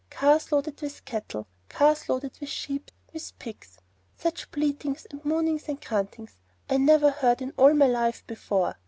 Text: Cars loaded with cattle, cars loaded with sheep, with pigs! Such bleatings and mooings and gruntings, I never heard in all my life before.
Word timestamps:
Cars 0.09 0.51
loaded 0.51 0.81
with 0.81 1.05
cattle, 1.05 1.45
cars 1.69 2.09
loaded 2.09 2.35
with 2.39 2.49
sheep, 2.49 2.89
with 3.13 3.37
pigs! 3.37 3.77
Such 4.17 4.49
bleatings 4.49 5.05
and 5.11 5.23
mooings 5.23 5.69
and 5.69 5.79
gruntings, 5.79 6.41
I 6.67 6.77
never 6.77 7.11
heard 7.11 7.39
in 7.39 7.53
all 7.55 7.75
my 7.75 7.85
life 7.85 8.25
before. 8.25 8.77